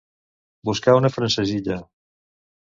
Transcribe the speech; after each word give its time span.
Buscar 0.69 0.95
una 1.01 1.13
francesilla. 1.17 1.81